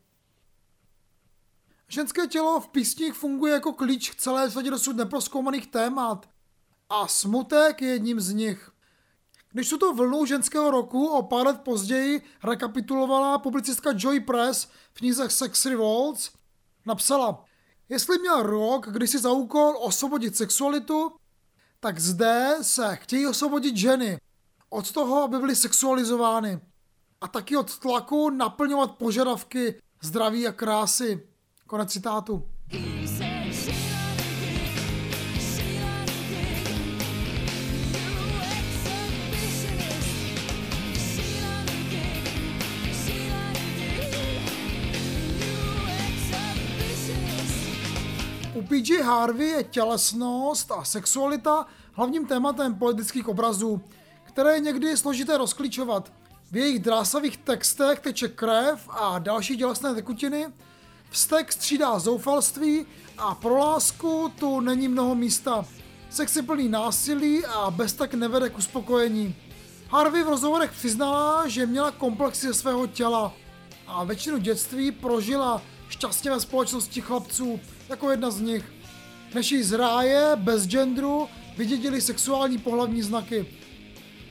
[1.88, 6.30] Ženské tělo v písních funguje jako klíč k celé řadě dosud neproskoumaných témat
[6.90, 8.71] a smutek je jedním z nich.
[9.54, 15.30] Když tuto vlnu ženského roku o pár let později rekapitulovala publicistka Joy Press v knize
[15.30, 16.32] Sex Revolts,
[16.86, 17.46] napsala,
[17.90, 21.12] jestli měl rok, kdy si za úkol osvobodit sexualitu,
[21.80, 24.18] tak zde se chtějí osvobodit ženy
[24.70, 26.60] od toho, aby byly sexualizovány
[27.22, 31.28] a taky od tlaku naplňovat požadavky zdraví a krásy.
[31.68, 32.48] Konec citátu.
[32.74, 33.31] U
[48.72, 53.82] PJ Harvey je tělesnost a sexualita hlavním tématem politických obrazů,
[54.24, 56.12] které je někdy složité rozklíčovat.
[56.52, 60.48] V jejich drásavých textech teče krev a další tělesné tekutiny,
[61.10, 62.86] vztek střídá zoufalství
[63.18, 65.66] a pro lásku tu není mnoho místa.
[66.10, 69.36] Sex je plný násilí a bez tak nevede k uspokojení.
[69.90, 73.34] Harvey v rozhovorech přiznala, že měla komplexy ze svého těla
[73.88, 77.60] a většinu dětství prožila šťastně ve společnosti chlapců,
[77.92, 78.64] jako jedna z nich.
[79.52, 83.46] Jí zráje, bez genderu, vydědili sexuální pohlavní znaky.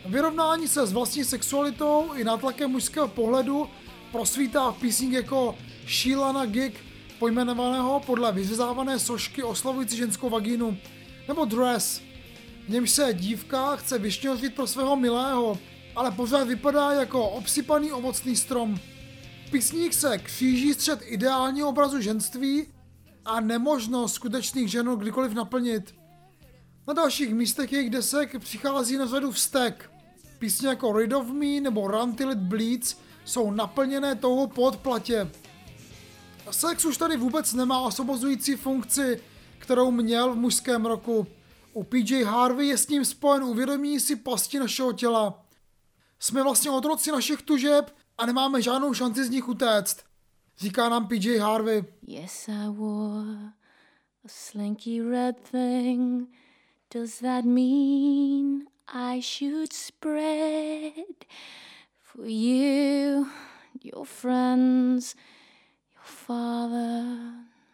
[0.07, 3.69] Vyrovnání se s vlastní sexualitou i nátlakem mužského pohledu
[4.13, 6.75] prosvítá v písních jako Sheila Gig,
[7.19, 10.77] pojmenovaného podle vyřezávané sošky oslavující ženskou vagínu,
[11.29, 12.01] nebo Dress,
[12.67, 15.59] v němž se dívka chce vyšňořit pro svého milého,
[15.97, 18.79] ale pořád vypadá jako obsypaný ovocný strom.
[19.51, 22.67] Písník se kříží střed ideálního obrazu ženství
[23.25, 25.95] a nemožnost skutečných žen kdykoliv naplnit.
[26.87, 29.91] Na dalších místech jejich desek přichází na řadu vztek.
[30.39, 35.31] Písně jako Rid of Me nebo Run Till It Bleeds jsou naplněné touhou po odplatě.
[36.51, 39.23] Sex už tady vůbec nemá osobozující funkci,
[39.59, 41.27] kterou měl v mužském roku.
[41.73, 45.43] U PJ Harvey je s ním spojen uvědomí si pasti našeho těla.
[46.21, 50.10] Jsme vlastně otroci našich tužeb a nemáme žádnou šanci z nich utéct.
[50.61, 51.85] Říká nám PJ Harvey.
[52.07, 53.53] Yes, I wore
[54.25, 56.29] a slinky red thing.
[56.95, 61.25] Does that mean I should spread
[61.99, 63.27] for you,
[63.85, 65.15] your friends,
[65.95, 67.05] your father,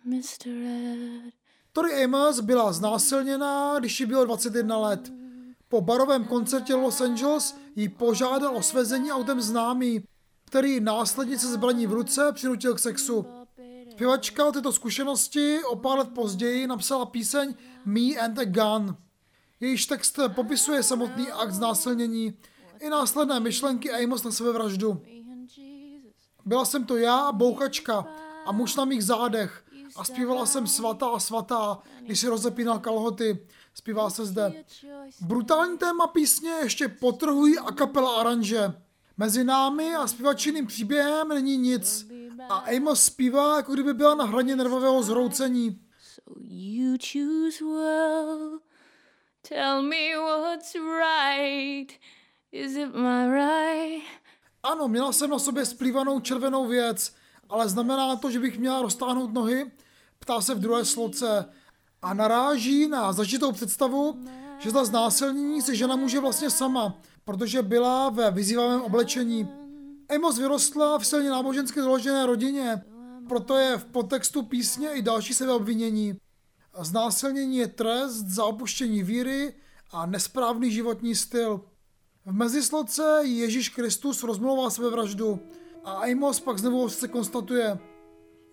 [0.04, 0.48] Mr.
[0.48, 1.34] Ed?
[1.72, 5.12] Tori Amos byla znásilněná, když jí bylo 21 let.
[5.68, 10.02] Po barovém koncertě Los Angeles jí požádal o svezení autem známý,
[10.46, 13.26] který následně se zbraní v ruce přinutil k sexu.
[13.90, 18.96] Zpěvačka o této zkušenosti o pár let později napsala píseň Me and a Gun.
[19.60, 22.34] Jejíž text popisuje samotný akt znásilnění
[22.80, 25.02] i následné myšlenky Amos na sebevraždu.
[26.44, 28.06] Byla jsem to já, bouchačka
[28.46, 29.64] a muž na mých zádech
[29.96, 33.46] a zpívala jsem svatá a svatá, když si rozepínal kalhoty.
[33.74, 34.64] Zpívá se zde.
[35.20, 38.72] Brutální téma písně ještě potrhují a kapela aranže.
[39.16, 42.06] Mezi námi a zpěvačiným příběhem není nic.
[42.48, 45.80] A Amos zpívá, jako kdyby byla na hraně nervového zhroucení.
[46.14, 48.58] So you choose well.
[49.48, 51.92] Tell me what's right.
[52.52, 54.04] Is it my right?
[54.62, 57.14] Ano, měla jsem na sobě splývanou červenou věc,
[57.48, 59.70] ale znamená to, že bych měla roztáhnout nohy?
[60.18, 61.52] Ptá se v druhé sloce
[62.02, 64.24] a naráží na zažitou představu,
[64.58, 66.94] že za znásilnění se žena může vlastně sama,
[67.26, 69.48] protože byla ve vyzývavém oblečení.
[70.14, 72.82] Amos vyrostla v silně nábožensky založené rodině,
[73.28, 76.16] proto je v podtextu písně i další sebeobvinění.
[76.80, 79.54] Znásilnění je trest za opuštění víry
[79.90, 81.60] a nesprávný životní styl.
[82.26, 85.40] V mezisloce Ježíš Kristus rozmlouvá sebevraždu
[85.84, 87.78] a Amos pak znovu se konstatuje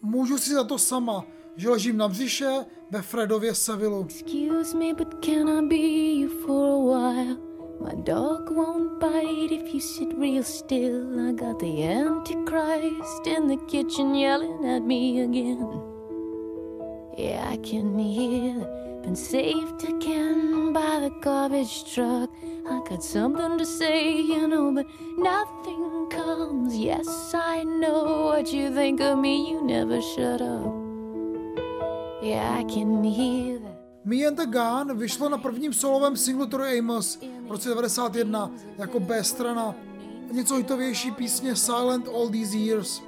[0.02, 4.08] Můžu si za to sama, že ležím na břiše ve Fredově Sevilu.
[4.10, 7.53] Excuse me, but can I be for a while?
[7.80, 11.30] My dog won't bite if you sit real still.
[11.30, 15.82] I got the Antichrist in the kitchen yelling at me again.
[17.18, 18.54] Yeah, I can hear.
[19.04, 22.30] Been saved again by the garbage truck.
[22.70, 26.78] I got something to say, you know, but nothing comes.
[26.78, 29.52] Yes, I know what you think of me.
[29.52, 30.74] You never shut up.
[32.22, 33.73] Yeah, I can hear that.
[34.06, 39.00] Me and the Gun vyšlo na prvním solovém singlu Tori Amos v roce 91 jako
[39.00, 39.76] B strana
[40.32, 43.02] něco hitovější písně Silent All These Years.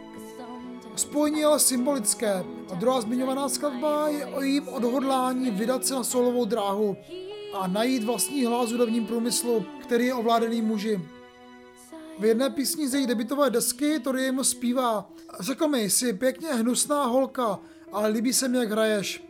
[0.95, 6.03] Spojení je ale symbolické a druhá zmiňovaná skladba je o jejím odhodlání vydat se na
[6.03, 6.97] solovou dráhu
[7.53, 11.01] a najít vlastní hlas v hudebním průmyslu, který je ovládaný muži.
[12.19, 17.05] V jedné písni ze její debitové desky Tori Amos zpívá Řekl mi, jsi pěkně hnusná
[17.05, 17.59] holka,
[17.91, 19.23] ale líbí se mi, jak hraješ.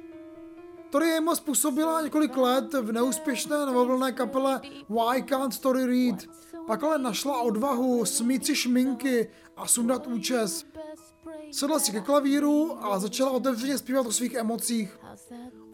[0.95, 6.23] Tori Amos působila několik let v neúspěšné novovolné kapele Why Can't Tori Read.
[6.67, 10.65] Pak ale našla odvahu smít si šminky a sundat účes.
[11.51, 14.99] Sedla si ke klavíru a začala otevřeně zpívat o svých emocích.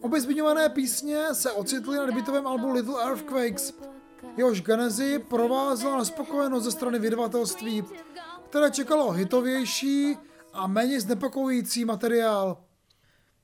[0.00, 3.74] Obě zmiňované písně se ocitly na debitovém albu Little Earthquakes.
[4.36, 7.84] Jehož genezi provázela nespokojenost ze strany vydavatelství,
[8.48, 10.18] které čekalo hitovější
[10.52, 12.56] a méně znepokojující materiál.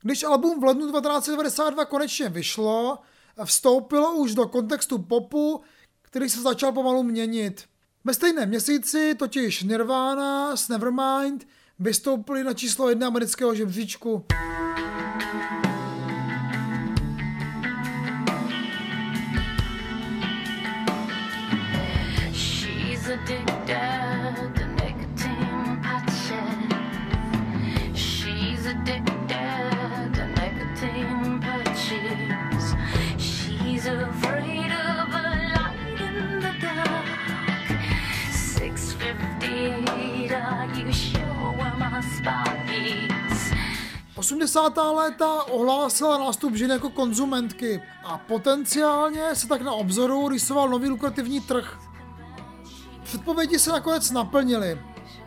[0.02, 2.98] Když album v lednu 1992 konečně vyšlo,
[3.44, 5.60] vstoupilo už do kontextu popu,
[6.02, 7.64] který se začal pomalu měnit.
[8.04, 11.46] Ve stejném měsíci totiž Nirvana s Nevermind
[11.78, 14.24] vystoupili na číslo jedna amerického žebříčku.
[44.16, 44.76] 80.
[44.76, 51.40] léta ohlásila nástup žen jako konzumentky a potenciálně se tak na obzoru rysoval nový lukrativní
[51.40, 51.78] trh.
[53.02, 54.80] Předpovědi se nakonec naplnily.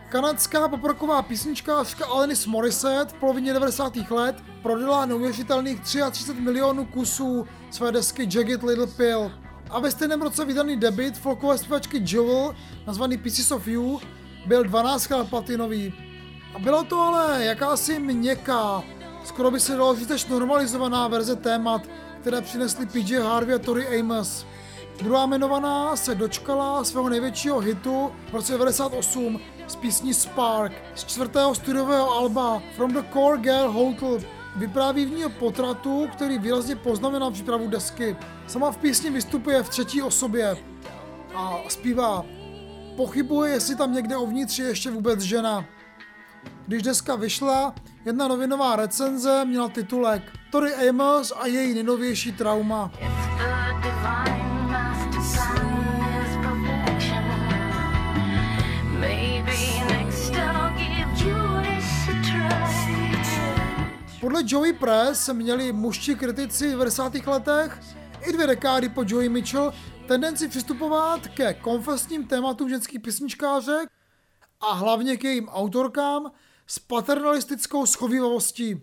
[0.10, 3.96] Kanadská poproková písničkářka Alanis Morissette v polovině 90.
[4.10, 9.32] let prodala neuvěřitelných 33 milionů kusů své desky Jagged Little Pill.
[9.70, 12.56] A ve stejném roce vydaný debit folkové zpěvačky Jewel,
[12.88, 14.00] nazvaný Pieces of You,
[14.46, 16.11] byl 12 krát platinový.
[16.54, 18.84] A byla to ale jakási měkká,
[19.24, 21.82] skoro by se dalo říct normalizovaná verze témat,
[22.22, 24.46] které přinesly PJ Harvey a Tori Amos.
[24.98, 31.56] Druhá jmenovaná se dočkala svého největšího hitu v roce 1998 z písní Spark z čtvrtého
[31.56, 34.20] studiového alba From the Core Girl Hotel.
[34.56, 38.18] Vypráví v ní o potratu, který výrazně poznamenal přípravu desky.
[38.48, 40.58] Sama v písni vystupuje v třetí osobě
[41.36, 42.26] a zpívá
[42.96, 45.66] Pochybuje, jestli tam někde uvnitř je ještě vůbec žena.
[46.68, 47.76] Když deska vyšla,
[48.06, 52.92] jedna novinová recenze měla titulek Tori Amos a její nejnovější trauma.
[64.22, 67.14] Podle Joey Press měli mužští kritici v 90.
[67.28, 67.80] letech
[68.30, 69.74] i dvě dekády po Joey Mitchell
[70.08, 73.90] tendenci přistupovat ke konfesním tématům ženských písničkářek
[74.62, 76.32] a hlavně k jejím autorkám
[76.68, 78.82] s paternalistickou schovývavostí.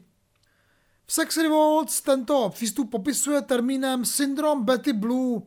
[1.07, 5.41] V Sex Revolts tento přístup popisuje termínem Syndrom Betty Blue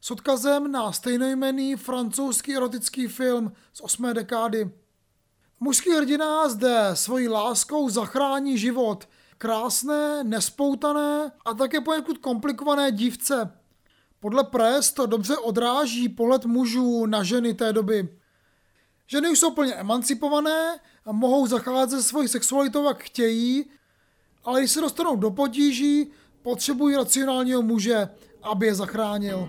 [0.00, 4.70] s odkazem na stejnojmený francouzský erotický film z osmé dekády.
[5.60, 9.08] Mužský hrdina zde svojí láskou zachrání život
[9.38, 13.52] krásné, nespoutané a také poněkud komplikované dívce.
[14.20, 18.18] Podle Press to dobře odráží pohled mužů na ženy té doby.
[19.12, 23.64] Ženy už jsou plně emancipované a mohou zacházet se svojí sexualitou, jak chtějí,
[24.44, 26.10] ale když se dostanou do potíží,
[26.42, 28.08] potřebují racionálního muže,
[28.42, 29.48] aby je zachránil.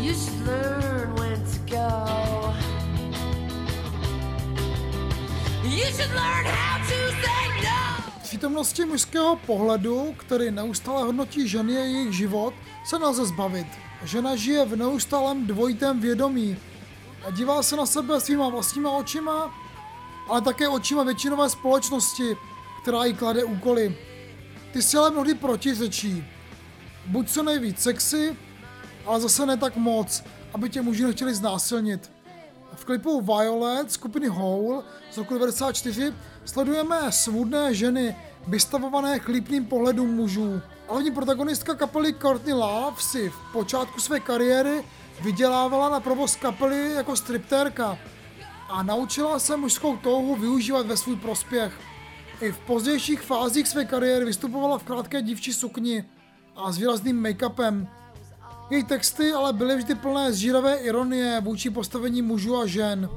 [0.00, 2.77] You should learn when to go.
[8.22, 12.54] Přítomnosti mužského pohledu, který neustále hodnotí ženy a jejich život,
[12.86, 13.66] se nelze zbavit.
[14.04, 16.56] Žena žije v neustálém dvojitém vědomí
[17.26, 19.54] a dívá se na sebe svýma vlastníma očima,
[20.28, 22.36] ale také očima většinové společnosti,
[22.82, 23.96] která jí klade úkoly.
[24.72, 26.24] Ty si ale mnohdy protiřečí.
[27.06, 28.36] Buď co nejvíc sexy,
[29.06, 32.10] ale zase ne tak moc, aby tě muži nechtěli znásilnit.
[32.78, 36.14] V klipu Violet skupiny Hole z roku 1994
[36.44, 38.16] sledujeme svůdné ženy
[38.48, 40.60] vystavované chlípným pohledům mužů.
[40.88, 44.84] Hlavní protagonistka kapely Courtney Love si v počátku své kariéry
[45.22, 47.98] vydělávala na provoz kapely jako striptérka
[48.68, 51.72] a naučila se mužskou touhu využívat ve svůj prospěch.
[52.40, 56.04] I v pozdějších fázích své kariéry vystupovala v krátké dívčí sukni
[56.56, 57.86] a s výrazným make-upem.
[58.70, 63.08] Její texty ale byly vždy plné zžíravé ironie vůči postavení mužů a žen.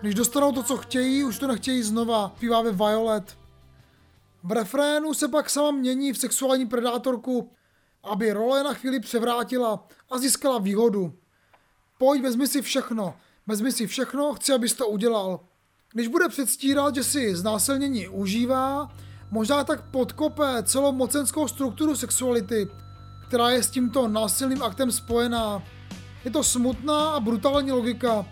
[0.00, 3.36] Když dostanou to, co chtějí, už to nechtějí znova, zpívá ve Violet.
[4.42, 7.50] V refrénu se pak sama mění v sexuální predátorku,
[8.02, 11.12] aby role na chvíli převrátila a získala výhodu.
[11.98, 13.14] Pojď, vezmi si všechno,
[13.46, 15.40] vezmi si všechno, chci, abys to udělal.
[15.92, 18.88] Když bude předstírat, že si znásilnění užívá,
[19.30, 22.68] možná tak podkope celou mocenskou strukturu sexuality,
[23.28, 25.62] která je s tímto násilným aktem spojená.
[26.24, 28.26] Je to smutná a brutální logika,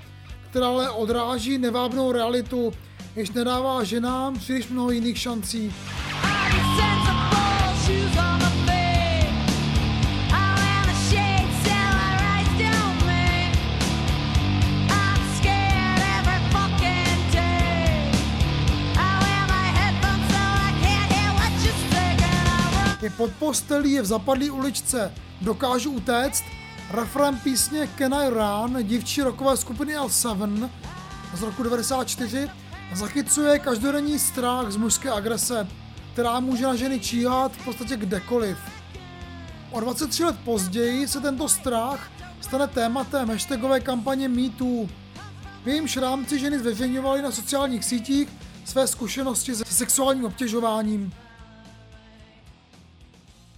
[0.50, 2.72] která ale odráží nevábnou realitu,
[3.16, 5.74] jež nedává ženám příliš mnoho jiných šancí.
[23.16, 26.44] Pod postelí, je v zapadlé uličce, dokážu utéct,
[26.90, 30.70] refrén písně Can I Run, dívčí rokové skupiny L7
[31.34, 32.48] z roku 94,
[32.94, 35.68] zachycuje každodenní strach z mužské agrese,
[36.12, 38.58] která může na ženy číhat v podstatě kdekoliv.
[39.70, 42.10] O 23 let později se tento strach
[42.40, 44.86] stane tématem hashtagové kampaně MeToo.
[45.64, 48.28] V jejímž rámci ženy zveřejňovaly na sociálních sítích
[48.64, 51.12] své zkušenosti se sexuálním obtěžováním.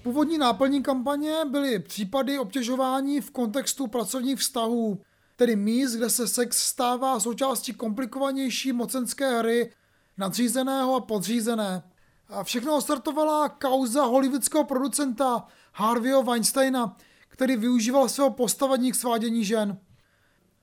[0.06, 5.00] Původní náplní kampaně byly případy obtěžování v kontextu pracovních vztahů,
[5.36, 9.72] tedy míst, kde se sex stává součástí komplikovanější mocenské hry
[10.18, 11.82] nadřízeného a podřízené.
[12.28, 16.96] A všechno ostartovala kauza hollywoodského producenta Harveyho Weinsteina,
[17.28, 19.78] který využíval svého postavení k svádění žen.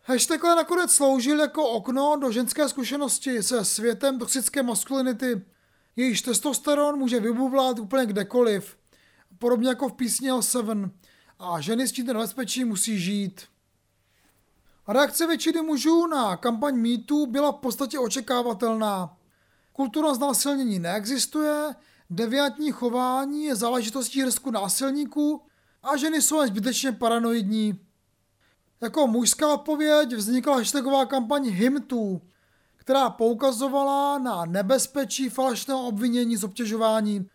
[0.04, 5.42] Hashtag nakonec sloužil jako okno do ženské zkušenosti se světem toxické maskulinity.
[5.96, 8.83] Jejíž testosteron může vybuvlat úplně kdekoliv
[9.44, 10.90] podobně jako v písni L7.
[11.40, 13.42] A ženy s tímto nebezpečí musí žít.
[14.88, 19.18] Reakce většiny mužů na kampaň MeToo byla v podstatě očekávatelná.
[19.74, 21.76] Kultura znásilnění neexistuje,
[22.10, 25.42] deviantní chování je záležitostí hrsku násilníků
[25.84, 27.80] a ženy jsou jen zbytečně paranoidní.
[28.82, 32.22] Jako mužská odpověď vznikla hashtagová kampaň HimToo,
[32.76, 37.30] která poukazovala na nebezpečí falešného obvinění z obtěžování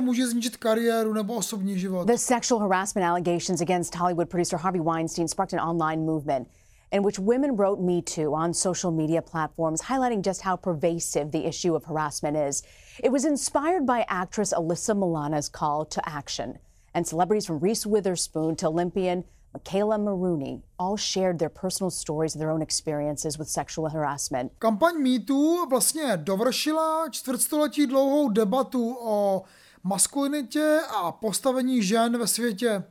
[0.00, 2.06] může zničit kariéru nebo osobní život.
[2.06, 6.48] The sexual harassment allegations against Hollywood producer Harvey Weinstein sparked an online movement
[6.92, 11.46] in which women wrote Me Too on social media platforms, highlighting just how pervasive the
[11.46, 12.62] issue of harassment is.
[13.02, 16.58] It was inspired by actress Alyssa Milano's call to action,
[16.94, 19.24] and celebrities from Reese Witherspoon to Olympian
[19.56, 24.52] Michaela Maroney all shared their personal stories their own experiences with sexual harassment.
[24.58, 29.42] Kampaň MeToo vlastně dovršila čtvrtstoletí dlouhou debatu o
[29.82, 32.84] maskulinitě a postavení žen ve světě.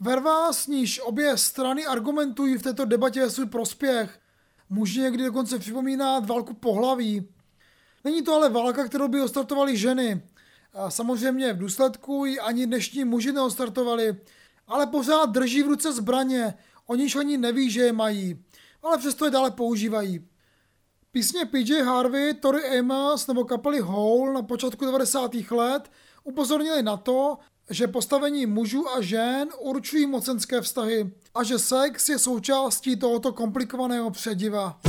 [0.00, 4.18] Verva, s níž obě strany argumentují v této debatě ve svůj prospěch,
[4.70, 7.28] může někdy dokonce připomínat válku pohlaví.
[8.04, 10.22] Není to ale válka, kterou by ostartovaly ženy.
[10.74, 14.16] A samozřejmě v důsledku ji ani dnešní muži neostartovali,
[14.70, 16.54] ale pořád drží v ruce zbraně,
[16.86, 18.44] o níž oni neví, že je mají,
[18.82, 20.28] ale přesto je dále používají.
[21.12, 25.34] Písně PJ Harvey, Tori Amos nebo kapely Hole na počátku 90.
[25.50, 25.90] let
[26.24, 27.38] upozornili na to,
[27.70, 34.10] že postavení mužů a žen určují mocenské vztahy a že sex je součástí tohoto komplikovaného
[34.10, 34.80] přediva.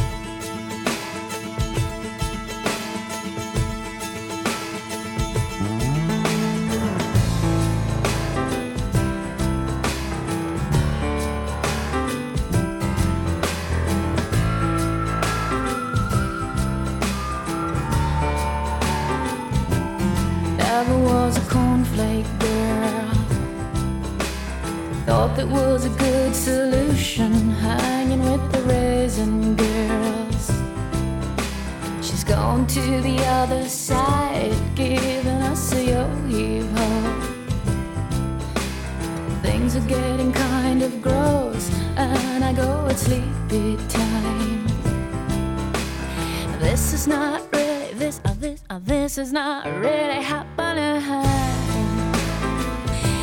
[49.21, 51.01] Is not really happening.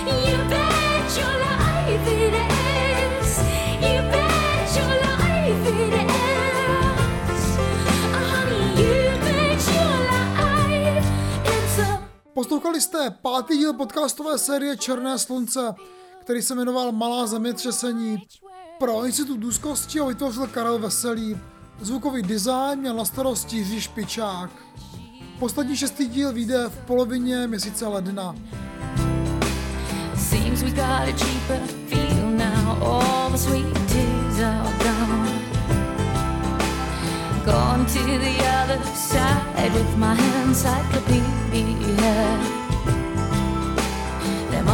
[0.06, 1.58] You bet your life.
[12.34, 15.74] Poslouchali jste pátý díl podcastové série Černé slunce,
[16.20, 18.18] který se jmenoval Malá zemětřesení.
[18.78, 21.38] Pro Institut úzkosti ho vytvořil Karel Veselý.
[21.80, 24.50] Zvukový design měl na starosti Jiří Špičák.
[25.38, 28.34] Poslední šestý díl vyjde v polovině měsíce ledna.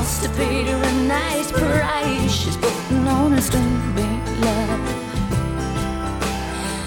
[0.04, 2.32] Must have paid her a nice price.
[2.32, 4.80] She's putting on a stupid love.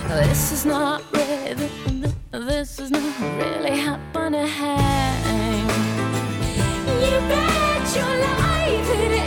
[0.10, 1.97] This is not really,
[2.46, 4.48] this is not really happening.
[7.02, 9.27] You bet your life it